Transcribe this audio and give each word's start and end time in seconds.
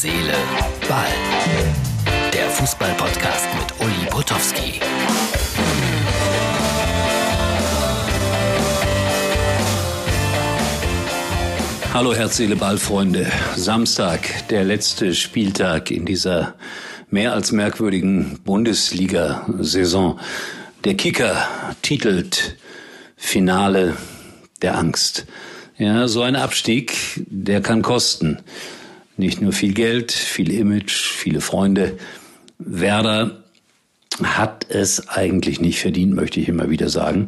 Seele, 0.00 0.32
Ball. 0.88 1.08
Der 2.32 2.48
Fußball-Podcast 2.50 3.48
mit 3.58 3.80
Uli 3.84 4.06
Potowski. 4.08 4.78
Hallo 11.92 12.14
Herz, 12.14 12.36
Seele, 12.36 12.54
Ball, 12.54 12.78
Freunde. 12.78 13.26
Samstag, 13.56 14.46
der 14.50 14.62
letzte 14.62 15.16
Spieltag 15.16 15.90
in 15.90 16.06
dieser 16.06 16.54
mehr 17.10 17.32
als 17.32 17.50
merkwürdigen 17.50 18.38
Bundesliga-Saison. 18.44 20.20
Der 20.84 20.94
Kicker 20.94 21.44
titelt 21.82 22.56
Finale 23.16 23.96
der 24.62 24.78
Angst. 24.78 25.26
Ja, 25.76 26.06
so 26.06 26.22
ein 26.22 26.36
Abstieg, 26.36 26.92
der 27.26 27.60
kann 27.62 27.82
kosten. 27.82 28.38
Nicht 29.18 29.42
nur 29.42 29.52
viel 29.52 29.74
Geld, 29.74 30.12
viel 30.12 30.50
Image, 30.50 30.92
viele 30.92 31.40
Freunde. 31.40 31.98
Werder 32.58 33.42
hat 34.22 34.66
es 34.70 35.08
eigentlich 35.08 35.60
nicht 35.60 35.80
verdient, 35.80 36.14
möchte 36.14 36.40
ich 36.40 36.48
immer 36.48 36.70
wieder 36.70 36.88
sagen. 36.88 37.26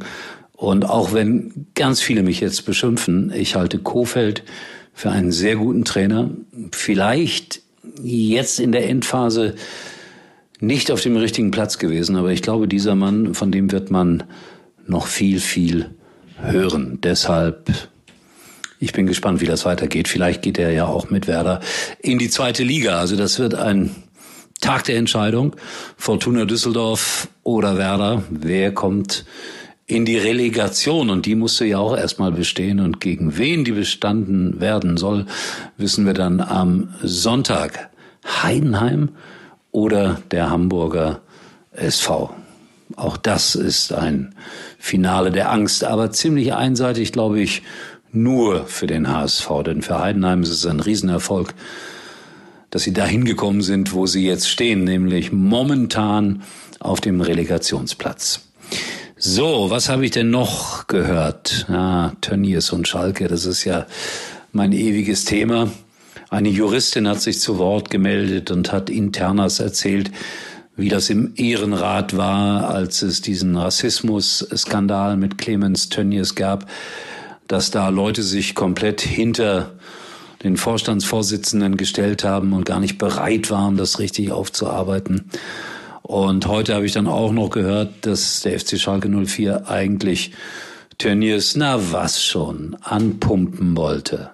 Und 0.52 0.88
auch 0.88 1.12
wenn 1.12 1.66
ganz 1.74 2.01
viele 2.01 2.23
mich 2.23 2.41
jetzt 2.41 2.65
beschimpfen, 2.65 3.32
ich 3.34 3.56
halte 3.56 3.79
Kofeld 3.79 4.45
für 4.95 5.10
einen 5.10 5.32
sehr 5.32 5.56
guten 5.56 5.84
Trainer. 5.84 6.30
Vielleicht 6.70 7.60
jetzt 8.02 8.60
in 8.60 8.70
der 8.70 8.88
Endphase 8.88 9.57
nicht 10.60 10.91
auf 10.91 11.01
dem 11.01 11.16
richtigen 11.16 11.51
Platz 11.51 11.79
gewesen, 11.79 12.16
aber 12.16 12.30
ich 12.30 12.43
glaube, 12.43 12.68
dieser 12.68 12.95
Mann, 12.95 13.34
von 13.34 13.51
dem 13.51 13.73
wird 13.73 13.91
man 13.91 14.23
noch 14.87 15.07
viel, 15.07 15.41
viel 15.41 15.91
hören. 16.41 16.98
Deshalb 17.02 17.70
ich 18.80 18.95
bin 18.95 19.07
gespannt, 19.07 19.43
wie 19.43 19.47
das 19.47 19.66
weitergeht. 19.66 20.09
Vielleicht 20.09 20.41
geht 20.41 20.59
er 20.59 20.73
ja 20.73 20.87
auch 20.87 21.11
mit 21.11 21.29
Werder 21.29 21.61
in 22.01 22.19
die 22.19 22.30
zweite 22.30 22.65
Liga. 22.65 22.98
Also 22.98 23.15
das 23.15 23.38
wird 23.38 23.55
ein 23.55 23.95
Tag 24.60 24.85
der 24.85 24.96
Entscheidung. 24.96 25.54
Fortuna 25.96 26.46
Düsseldorf 26.46 27.29
oder 27.43 27.77
Werder. 27.77 28.24
Wer 28.30 28.73
kommt 28.73 29.27
in 29.87 30.07
die 30.07 30.16
Relegation? 30.16 31.10
Und 31.10 31.27
die 31.27 31.35
musste 31.35 31.66
ja 31.66 31.79
auch 31.79 31.95
erstmal 31.95 32.32
bestehen. 32.32 32.80
Und 32.80 33.01
gegen 33.01 33.37
wen 33.37 33.65
die 33.65 33.73
bestanden 33.73 34.60
werden 34.60 34.97
soll, 34.97 35.26
wissen 35.76 36.07
wir 36.07 36.15
dann 36.15 36.41
am 36.41 36.95
Sonntag. 37.02 37.91
Heidenheim 38.43 39.10
oder 39.73 40.23
der 40.30 40.51
Hamburger 40.51 41.21
SV. 41.73 42.35
Auch 42.97 43.16
das 43.16 43.54
ist 43.54 43.93
ein 43.93 44.35
Finale 44.79 45.30
der 45.30 45.52
Angst, 45.52 45.85
aber 45.85 46.10
ziemlich 46.10 46.54
einseitig, 46.54 47.13
glaube 47.13 47.41
ich, 47.41 47.63
nur 48.13 48.66
für 48.66 48.87
den 48.87 49.09
HSV, 49.09 49.49
denn 49.65 49.83
für 49.83 50.01
Heidenheim 50.01 50.43
ist 50.43 50.51
es 50.51 50.66
ein 50.66 50.80
Riesenerfolg, 50.80 51.55
dass 52.71 52.83
sie 52.83 52.93
dahin 52.93 53.25
gekommen 53.25 53.63
sind, 53.63 53.93
wo 53.93 54.07
sie 54.07 54.27
jetzt 54.27 54.49
stehen, 54.49 54.85
nämlich 54.85 55.33
momentan 55.33 56.43
auf 56.79 57.01
dem 57.01 57.21
Relegationsplatz. 57.21 58.41
So, 59.16 59.71
was 59.71 59.88
habe 59.88 60.05
ich 60.05 60.13
denn 60.13 60.31
noch 60.31 60.87
gehört? 60.87 61.66
Ah, 61.69 62.13
Tönnies 62.21 62.73
und 62.73 62.88
Schalke, 62.88 63.29
das 63.29 63.45
ist 63.45 63.65
ja 63.65 63.87
mein 64.53 64.72
ewiges 64.72 65.25
Thema. 65.25 65.71
Eine 66.31 66.49
Juristin 66.49 67.09
hat 67.09 67.21
sich 67.21 67.41
zu 67.41 67.59
Wort 67.59 67.91
gemeldet 67.91 68.50
und 68.50 68.72
hat 68.72 68.88
internas 68.88 69.61
erzählt, 69.61 70.11
wie 70.77 70.88
das 70.88 71.11
im 71.11 71.33
Ehrenrat 71.37 72.16
war, 72.16 72.71
als 72.71 73.03
es 73.03 73.21
diesen 73.21 73.56
Rassismus-Skandal 73.56 75.16
mit 75.16 75.37
Clemens 75.38 75.91
Tönnies 75.91 76.34
gab 76.34 76.66
dass 77.50 77.72
da 77.72 77.88
Leute 77.88 78.22
sich 78.22 78.54
komplett 78.54 79.00
hinter 79.00 79.72
den 80.44 80.56
Vorstandsvorsitzenden 80.56 81.76
gestellt 81.76 82.22
haben 82.22 82.53
und 82.53 82.65
gar 82.65 82.78
nicht 82.78 82.97
bereit 82.97 83.50
waren, 83.50 83.76
das 83.76 83.98
richtig 83.98 84.31
aufzuarbeiten. 84.31 85.25
Und 86.03 86.47
heute 86.47 86.76
habe 86.76 86.87
ich 86.87 86.92
dann 86.92 87.09
auch 87.09 87.32
noch 87.32 87.50
gehört, 87.50 87.91
dass 88.03 88.42
der 88.42 88.58
FC 88.58 88.78
Schalke 88.78 89.08
04 89.08 89.69
eigentlich 89.69 90.30
Tönnies, 90.97 91.56
na 91.56 91.92
was 91.92 92.22
schon, 92.22 92.76
anpumpen 92.82 93.76
wollte. 93.76 94.30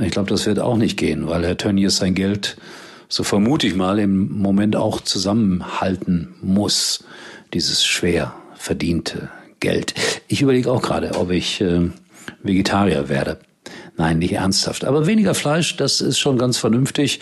Ich 0.00 0.12
glaube, 0.12 0.30
das 0.30 0.46
wird 0.46 0.58
auch 0.58 0.78
nicht 0.78 0.96
gehen, 0.96 1.28
weil 1.28 1.44
Herr 1.44 1.58
Tönnies 1.58 1.98
sein 1.98 2.14
Geld, 2.14 2.56
so 3.10 3.24
vermute 3.24 3.66
ich 3.66 3.74
mal, 3.74 3.98
im 3.98 4.38
Moment 4.40 4.74
auch 4.74 5.02
zusammenhalten 5.02 6.34
muss. 6.40 7.04
Dieses 7.52 7.84
schwer 7.84 8.34
verdiente 8.54 9.28
Geld. 9.60 9.94
Ich 10.28 10.40
überlege 10.40 10.70
auch 10.72 10.82
gerade, 10.82 11.14
ob 11.16 11.30
ich 11.30 11.60
äh, 11.60 11.90
Vegetarier 12.42 13.08
werde. 13.08 13.38
Nein, 13.96 14.18
nicht 14.18 14.32
ernsthaft. 14.32 14.84
Aber 14.84 15.06
weniger 15.06 15.34
Fleisch, 15.34 15.76
das 15.76 16.00
ist 16.00 16.18
schon 16.18 16.38
ganz 16.38 16.58
vernünftig. 16.58 17.20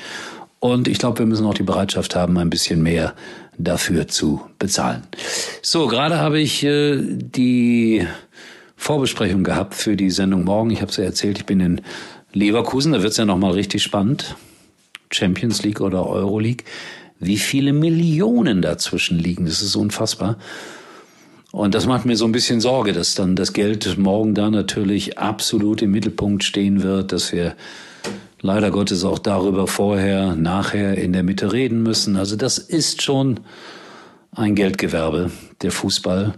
Und 0.60 0.88
ich 0.88 0.98
glaube, 0.98 1.20
wir 1.20 1.26
müssen 1.26 1.46
auch 1.46 1.54
die 1.54 1.62
Bereitschaft 1.62 2.14
haben, 2.14 2.38
ein 2.38 2.50
bisschen 2.50 2.82
mehr 2.82 3.14
dafür 3.56 4.08
zu 4.08 4.42
bezahlen. 4.58 5.02
So, 5.62 5.86
gerade 5.86 6.18
habe 6.18 6.38
ich 6.38 6.62
äh, 6.64 6.98
die 7.00 8.06
Vorbesprechung 8.76 9.44
gehabt 9.44 9.74
für 9.74 9.96
die 9.96 10.10
Sendung 10.10 10.44
morgen. 10.44 10.70
Ich 10.70 10.80
habe 10.80 10.90
es 10.90 10.96
ja 10.96 11.04
erzählt, 11.04 11.38
ich 11.38 11.46
bin 11.46 11.60
in 11.60 11.80
Leverkusen, 12.32 12.92
da 12.92 13.02
wird 13.02 13.12
es 13.12 13.18
ja 13.18 13.24
nochmal 13.24 13.52
richtig 13.52 13.82
spannend. 13.82 14.36
Champions 15.10 15.62
League 15.62 15.80
oder 15.80 16.06
Euro 16.06 16.38
League. 16.38 16.64
Wie 17.18 17.36
viele 17.36 17.72
Millionen 17.72 18.62
dazwischen 18.62 19.18
liegen, 19.18 19.44
das 19.44 19.60
ist 19.60 19.76
unfassbar. 19.76 20.38
Und 21.52 21.74
das 21.74 21.86
macht 21.86 22.06
mir 22.06 22.16
so 22.16 22.24
ein 22.24 22.32
bisschen 22.32 22.60
Sorge, 22.60 22.92
dass 22.92 23.14
dann 23.14 23.34
das 23.34 23.52
Geld 23.52 23.98
morgen 23.98 24.34
da 24.34 24.50
natürlich 24.50 25.18
absolut 25.18 25.82
im 25.82 25.90
Mittelpunkt 25.90 26.44
stehen 26.44 26.82
wird, 26.82 27.12
dass 27.12 27.32
wir 27.32 27.56
leider 28.40 28.70
Gottes 28.70 29.04
auch 29.04 29.18
darüber 29.18 29.66
vorher, 29.66 30.36
nachher 30.36 30.96
in 30.96 31.12
der 31.12 31.22
Mitte 31.22 31.52
reden 31.52 31.82
müssen. 31.82 32.16
Also 32.16 32.36
das 32.36 32.58
ist 32.58 33.02
schon 33.02 33.40
ein 34.32 34.54
Geldgewerbe, 34.54 35.30
der 35.62 35.72
Fußball. 35.72 36.34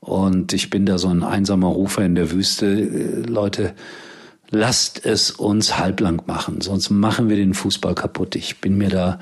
Und 0.00 0.52
ich 0.52 0.70
bin 0.70 0.86
da 0.86 0.96
so 0.96 1.08
ein 1.08 1.22
einsamer 1.22 1.68
Rufer 1.68 2.04
in 2.04 2.14
der 2.14 2.30
Wüste. 2.30 3.22
Leute, 3.26 3.74
lasst 4.50 5.04
es 5.04 5.30
uns 5.30 5.78
halblang 5.78 6.22
machen, 6.26 6.60
sonst 6.62 6.88
machen 6.90 7.28
wir 7.28 7.36
den 7.36 7.52
Fußball 7.52 7.94
kaputt. 7.94 8.34
Ich 8.34 8.60
bin 8.60 8.78
mir 8.78 8.88
da 8.88 9.18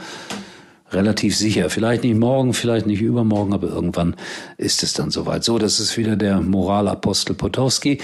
relativ 0.92 1.36
sicher. 1.36 1.70
Vielleicht 1.70 2.04
nicht 2.04 2.16
morgen, 2.16 2.54
vielleicht 2.54 2.86
nicht 2.86 3.00
übermorgen, 3.00 3.52
aber 3.52 3.68
irgendwann 3.68 4.14
ist 4.56 4.82
es 4.82 4.92
dann 4.92 5.10
soweit. 5.10 5.44
So, 5.44 5.58
das 5.58 5.80
ist 5.80 5.96
wieder 5.96 6.16
der 6.16 6.40
Moralapostel 6.40 7.34
Potowski. 7.34 7.98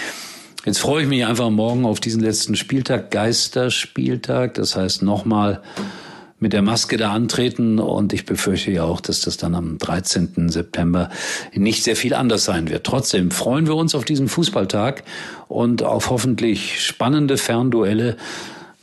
Jetzt 0.64 0.78
freue 0.78 1.02
ich 1.02 1.08
mich 1.08 1.26
einfach 1.26 1.50
morgen 1.50 1.84
auf 1.84 1.98
diesen 1.98 2.22
letzten 2.22 2.54
Spieltag, 2.54 3.10
Geisterspieltag. 3.10 4.54
Das 4.54 4.76
heißt 4.76 5.02
nochmal 5.02 5.60
mit 6.42 6.52
der 6.52 6.62
Maske 6.62 6.96
da 6.96 7.12
antreten 7.12 7.78
und 7.78 8.12
ich 8.12 8.26
befürchte 8.26 8.72
ja 8.72 8.82
auch, 8.82 9.00
dass 9.00 9.20
das 9.20 9.36
dann 9.36 9.54
am 9.54 9.78
13. 9.78 10.48
September 10.48 11.08
nicht 11.54 11.84
sehr 11.84 11.94
viel 11.94 12.14
anders 12.14 12.44
sein 12.44 12.68
wird. 12.68 12.84
Trotzdem 12.84 13.30
freuen 13.30 13.68
wir 13.68 13.76
uns 13.76 13.94
auf 13.94 14.04
diesen 14.04 14.28
Fußballtag 14.28 15.04
und 15.46 15.84
auf 15.84 16.10
hoffentlich 16.10 16.84
spannende 16.84 17.38
Fernduelle 17.38 18.16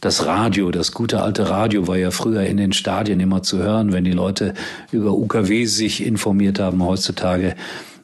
das 0.02 0.26
Radio, 0.26 0.72
das 0.72 0.92
gute 0.92 1.22
alte 1.22 1.50
Radio 1.50 1.88
war 1.88 1.98
ja 1.98 2.12
früher 2.12 2.44
in 2.44 2.58
den 2.58 2.74
Stadien 2.74 3.20
immer 3.20 3.44
zu 3.44 3.58
hören, 3.58 3.92
wenn 3.92 4.06
die 4.06 4.12
Leute 4.12 4.54
über 4.92 5.14
UKW 5.14 5.66
sich 5.66 6.06
informiert 6.06 6.60
haben. 6.60 6.84
Heutzutage 6.84 7.56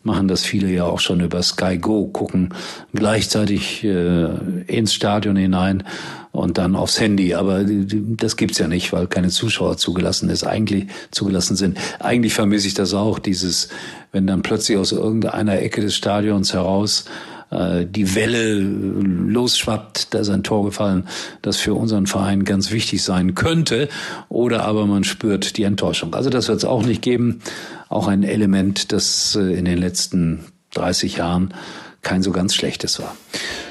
machen 0.03 0.27
das 0.27 0.43
viele 0.43 0.69
ja 0.69 0.83
auch 0.83 0.99
schon 0.99 1.19
über 1.19 1.41
Sky 1.41 1.77
Go, 1.77 2.07
gucken 2.07 2.53
gleichzeitig 2.93 3.83
äh, 3.83 4.27
ins 4.67 4.93
Stadion 4.93 5.35
hinein 5.35 5.83
und 6.31 6.57
dann 6.57 6.75
aufs 6.75 6.99
Handy. 6.99 7.33
Aber 7.33 7.63
das 7.65 8.37
gibt's 8.37 8.59
ja 8.59 8.67
nicht, 8.67 8.93
weil 8.93 9.07
keine 9.07 9.29
Zuschauer 9.29 9.77
zugelassen 9.77 10.29
ist, 10.29 10.45
eigentlich 10.45 10.87
zugelassen 11.11 11.55
sind. 11.55 11.79
Eigentlich 11.99 12.33
vermisse 12.33 12.67
ich 12.67 12.75
das 12.75 12.93
auch, 12.93 13.19
dieses, 13.19 13.69
wenn 14.11 14.27
dann 14.27 14.43
plötzlich 14.43 14.77
aus 14.77 14.91
irgendeiner 14.91 15.59
Ecke 15.59 15.81
des 15.81 15.95
Stadions 15.95 16.53
heraus 16.53 17.05
äh, 17.51 17.85
die 17.85 18.15
Welle 18.15 18.53
losschwappt, 18.55 20.13
da 20.13 20.19
ist 20.19 20.29
ein 20.29 20.43
Tor 20.43 20.65
gefallen, 20.65 21.07
das 21.41 21.57
für 21.57 21.73
unseren 21.73 22.07
Verein 22.07 22.43
ganz 22.43 22.71
wichtig 22.71 23.03
sein 23.03 23.35
könnte. 23.35 23.89
Oder 24.29 24.63
aber 24.65 24.85
man 24.85 25.03
spürt 25.03 25.57
die 25.57 25.63
Enttäuschung. 25.63 26.13
Also 26.13 26.29
das 26.29 26.47
wird 26.47 26.59
es 26.59 26.65
auch 26.65 26.83
nicht 26.83 27.01
geben. 27.01 27.41
Auch 27.89 28.07
ein 28.07 28.23
Element, 28.23 28.91
das 28.91 29.35
äh, 29.35 29.57
in 29.57 29.65
den 29.65 29.77
letzten 29.77 30.45
30 30.73 31.17
Jahren 31.17 31.53
kein 32.01 32.21
so 32.21 32.31
ganz 32.31 32.53
schlechtes 32.53 32.99
war. 32.99 33.15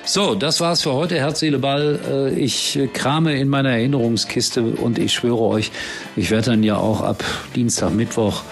So, 0.04 0.34
das 0.34 0.60
war's 0.60 0.82
für 0.82 0.92
heute. 0.92 1.16
Herz, 1.16 1.40
Seele, 1.40 1.58
Ball. 1.58 1.98
Äh, 2.06 2.38
ich 2.38 2.78
krame 2.92 3.36
in 3.36 3.48
meiner 3.48 3.70
Erinnerungskiste 3.70 4.62
und 4.62 4.98
ich 4.98 5.14
schwöre 5.14 5.40
euch, 5.40 5.70
ich 6.16 6.30
werde 6.30 6.50
dann 6.50 6.62
ja 6.62 6.76
auch 6.76 7.00
ab 7.00 7.24
Dienstag, 7.54 7.94
Mittwoch 7.94 8.42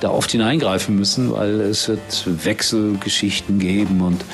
da 0.00 0.10
oft 0.10 0.30
hineingreifen 0.30 0.96
müssen, 0.96 1.32
weil 1.32 1.60
es 1.60 1.88
wird 1.88 2.44
Wechselgeschichten 2.44 3.58
geben 3.58 4.00
und 4.00 4.24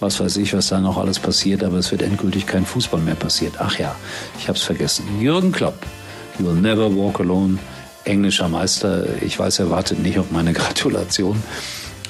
was 0.00 0.18
weiß 0.18 0.38
ich, 0.38 0.54
was 0.54 0.68
da 0.68 0.80
noch 0.80 0.96
alles 0.96 1.18
passiert, 1.18 1.62
aber 1.62 1.76
es 1.76 1.90
wird 1.90 2.02
endgültig 2.02 2.46
kein 2.46 2.64
Fußball 2.64 3.00
mehr 3.00 3.14
passiert. 3.14 3.54
Ach 3.58 3.78
ja, 3.78 3.94
ich 4.38 4.48
habe 4.48 4.56
es 4.56 4.64
vergessen. 4.64 5.04
Jürgen 5.20 5.52
Klopp, 5.52 5.74
You 6.38 6.46
will 6.46 6.54
never 6.54 6.94
walk 6.96 7.20
alone, 7.20 7.58
englischer 8.04 8.48
Meister. 8.48 9.04
Ich 9.20 9.38
weiß, 9.38 9.58
er 9.58 9.70
wartet 9.70 9.98
nicht 9.98 10.18
auf 10.18 10.30
meine 10.30 10.52
Gratulation. 10.54 11.42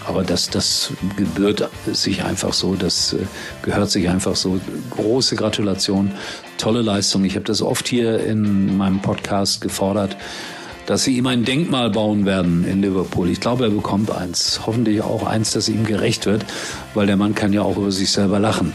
Aber 0.06 0.22
das, 0.22 0.48
das 0.48 0.92
gebührt 1.16 1.68
sich 1.86 2.24
einfach 2.24 2.52
so, 2.52 2.74
das 2.74 3.12
äh, 3.12 3.18
gehört 3.62 3.90
sich 3.90 4.08
einfach 4.08 4.36
so. 4.36 4.60
Große 4.90 5.36
Gratulation, 5.36 6.12
tolle 6.58 6.82
Leistung. 6.82 7.24
Ich 7.24 7.34
habe 7.34 7.44
das 7.44 7.60
oft 7.60 7.88
hier 7.88 8.20
in 8.24 8.76
meinem 8.76 9.02
Podcast 9.02 9.60
gefordert, 9.60 10.16
dass 10.90 11.04
sie 11.04 11.16
ihm 11.16 11.28
ein 11.28 11.44
Denkmal 11.44 11.88
bauen 11.88 12.26
werden 12.26 12.64
in 12.64 12.82
Liverpool. 12.82 13.31
Ich 13.31 13.38
glaube, 13.38 13.62
er 13.62 13.70
bekommt 13.70 14.10
eins. 14.10 14.62
Hoffentlich 14.66 15.02
auch 15.02 15.25
eins, 15.25 15.52
das 15.52 15.69
ihm 15.69 15.84
gerecht 15.84 16.26
wird, 16.26 16.44
weil 16.94 17.06
der 17.06 17.16
Mann 17.16 17.37
kann 17.37 17.52
ja 17.52 17.62
auch 17.62 17.76
über 17.76 17.92
sich 17.92 18.10
selber 18.10 18.40
lachen. 18.40 18.75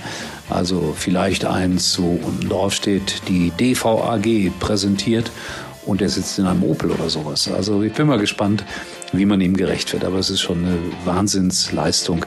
Also 0.49 0.95
vielleicht 0.97 1.43
eins, 1.43 1.99
wo 1.99 2.17
unten 2.23 2.47
drauf 2.47 2.73
steht, 2.73 3.23
die 3.27 3.51
DVAG 3.59 4.49
präsentiert 4.61 5.29
und 5.85 6.01
er 6.01 6.07
sitzt 6.07 6.39
in 6.39 6.45
einem 6.45 6.63
Opel 6.63 6.89
oder 6.91 7.09
sowas. 7.09 7.49
Also 7.51 7.83
ich 7.83 7.91
bin 7.91 8.07
mal 8.07 8.17
gespannt, 8.17 8.63
wie 9.11 9.25
man 9.25 9.41
ihm 9.41 9.57
gerecht 9.57 9.91
wird. 9.91 10.05
Aber 10.05 10.19
es 10.19 10.29
ist 10.29 10.39
schon 10.39 10.59
eine 10.59 10.77
Wahnsinnsleistung, 11.03 12.25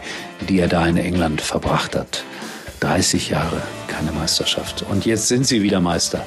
die 0.50 0.58
er 0.58 0.68
da 0.68 0.86
in 0.86 0.98
England 0.98 1.40
verbracht 1.40 1.96
hat. 1.96 2.24
30 2.80 3.30
Jahre, 3.30 3.62
keine 3.98 4.12
Meisterschaft. 4.12 4.84
Und 4.88 5.06
jetzt 5.06 5.26
sind 5.26 5.44
sie 5.44 5.62
wieder 5.62 5.80
Meister. 5.80 6.24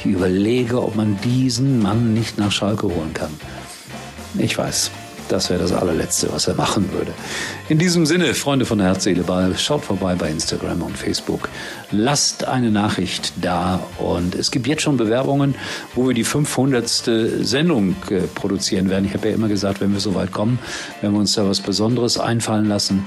Ich 0.00 0.06
überlege, 0.06 0.82
ob 0.82 0.94
man 0.94 1.18
diesen 1.22 1.80
Mann 1.80 2.12
nicht 2.12 2.36
nach 2.36 2.52
Schalke 2.52 2.86
holen 2.86 3.14
kann. 3.14 3.30
Ich 4.36 4.58
weiß, 4.58 4.90
das 5.28 5.48
wäre 5.48 5.60
das 5.60 5.72
allerletzte, 5.72 6.28
was 6.30 6.48
er 6.48 6.54
machen 6.54 6.92
würde. 6.92 7.12
In 7.70 7.78
diesem 7.78 8.04
Sinne, 8.04 8.34
Freunde 8.34 8.66
von 8.66 8.78
Herz, 8.78 9.04
Seele, 9.04 9.22
Ball, 9.22 9.56
schaut 9.56 9.82
vorbei 9.84 10.16
bei 10.16 10.28
Instagram 10.28 10.82
und 10.82 10.98
Facebook. 10.98 11.48
Lasst 11.90 12.46
eine 12.46 12.70
Nachricht 12.70 13.32
da 13.40 13.80
und 13.96 14.34
es 14.34 14.50
gibt 14.50 14.66
jetzt 14.66 14.82
schon 14.82 14.98
Bewerbungen, 14.98 15.54
wo 15.94 16.06
wir 16.06 16.14
die 16.14 16.24
500. 16.24 16.86
Sendung 16.86 17.96
äh, 18.10 18.20
produzieren 18.34 18.90
werden. 18.90 19.06
Ich 19.06 19.14
habe 19.14 19.30
ja 19.30 19.34
immer 19.34 19.48
gesagt, 19.48 19.80
wenn 19.80 19.94
wir 19.94 20.00
so 20.00 20.14
weit 20.14 20.30
kommen, 20.30 20.58
werden 21.00 21.14
wir 21.14 21.20
uns 21.20 21.32
da 21.32 21.48
was 21.48 21.60
Besonderes 21.60 22.18
einfallen 22.18 22.68
lassen. 22.68 23.06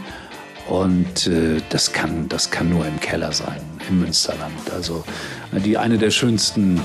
Und 0.68 1.28
äh, 1.28 1.62
das, 1.70 1.94
kann, 1.94 2.28
das 2.30 2.52
kann 2.52 2.70
nur 2.70 2.86
im 2.86 3.00
Keller 3.00 3.32
sein, 3.32 3.62
im 3.90 4.02
Münsterland. 4.02 4.72
Also 4.74 5.04
die 5.52 5.78
eine 5.78 5.98
der 5.98 6.12
schönsten 6.12 6.82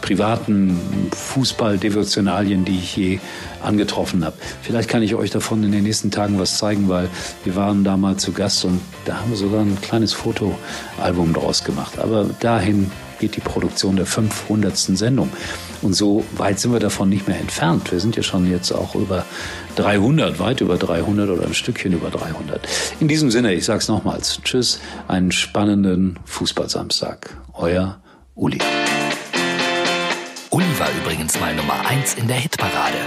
privaten 0.00 0.78
Fußball-Devotionalien, 1.12 2.64
die 2.64 2.78
ich 2.78 2.96
je 2.96 3.18
angetroffen 3.62 4.24
habe. 4.24 4.36
Vielleicht 4.62 4.88
kann 4.88 5.02
ich 5.02 5.14
euch 5.14 5.30
davon 5.30 5.62
in 5.64 5.72
den 5.72 5.82
nächsten 5.82 6.10
Tagen 6.10 6.38
was 6.38 6.58
zeigen, 6.58 6.88
weil 6.88 7.08
wir 7.44 7.56
waren 7.56 7.84
da 7.84 7.96
mal 7.96 8.16
zu 8.16 8.32
Gast 8.32 8.64
und 8.64 8.80
da 9.04 9.16
haben 9.16 9.30
wir 9.30 9.36
sogar 9.36 9.60
ein 9.60 9.78
kleines 9.80 10.12
Fotoalbum 10.12 11.34
draus 11.34 11.64
gemacht. 11.64 11.98
Aber 11.98 12.26
dahin 12.40 12.90
geht 13.18 13.36
die 13.36 13.40
Produktion 13.40 13.96
der 13.96 14.06
500. 14.06 14.76
Sendung. 14.76 15.30
Und 15.82 15.94
so 15.94 16.24
weit 16.36 16.58
sind 16.58 16.72
wir 16.72 16.80
davon 16.80 17.08
nicht 17.08 17.28
mehr 17.28 17.38
entfernt. 17.38 17.90
Wir 17.92 18.00
sind 18.00 18.16
ja 18.16 18.22
schon 18.22 18.50
jetzt 18.50 18.72
auch 18.72 18.94
über 18.94 19.24
300, 19.76 20.38
weit 20.38 20.60
über 20.60 20.76
300 20.76 21.30
oder 21.30 21.46
ein 21.46 21.54
Stückchen 21.54 21.92
über 21.92 22.10
300. 22.10 22.66
In 23.00 23.08
diesem 23.08 23.30
Sinne, 23.30 23.54
ich 23.54 23.64
sage 23.64 23.78
es 23.78 23.88
nochmals. 23.88 24.40
Tschüss, 24.42 24.80
einen 25.06 25.30
spannenden 25.30 26.18
Fußballsamstag. 26.24 27.36
Euer 27.54 28.00
Uli. 28.34 28.58
Uli 30.50 30.78
war 30.78 30.88
übrigens 31.02 31.38
mal 31.38 31.54
Nummer 31.54 31.86
1 31.88 32.14
in 32.14 32.26
der 32.26 32.36
Hitparade. 32.36 32.98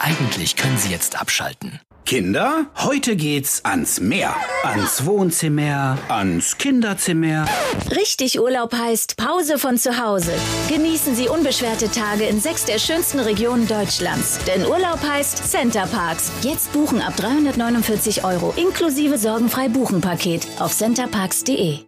Eigentlich 0.00 0.56
können 0.56 0.76
Sie 0.76 0.90
jetzt 0.90 1.20
abschalten. 1.20 1.80
Kinder, 2.04 2.66
heute 2.76 3.16
geht's 3.16 3.64
ans 3.64 3.98
Meer. 3.98 4.36
Ans 4.62 5.06
Wohnzimmer, 5.06 5.96
ans 6.08 6.58
Kinderzimmer. 6.58 7.46
Richtig 7.90 8.38
Urlaub 8.38 8.74
heißt 8.74 9.16
Pause 9.16 9.58
von 9.58 9.78
zu 9.78 10.04
Hause. 10.04 10.32
Genießen 10.68 11.14
Sie 11.14 11.28
unbeschwerte 11.28 11.90
Tage 11.90 12.24
in 12.24 12.40
sechs 12.40 12.66
der 12.66 12.78
schönsten 12.78 13.20
Regionen 13.20 13.66
Deutschlands. 13.66 14.38
Denn 14.46 14.66
Urlaub 14.66 15.00
heißt 15.02 15.50
Center 15.50 15.86
Parks. 15.86 16.30
Jetzt 16.42 16.72
buchen 16.74 17.00
ab 17.00 17.16
349 17.16 18.22
Euro 18.22 18.52
inklusive 18.56 19.16
sorgenfrei 19.16 19.70
Buchenpaket 19.70 20.46
auf 20.58 20.74
centerparks.de. 20.74 21.78